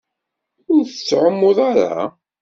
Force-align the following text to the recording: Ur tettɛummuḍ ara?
Ur 0.73 0.81
tettɛummuḍ 0.85 1.57
ara? 1.69 1.91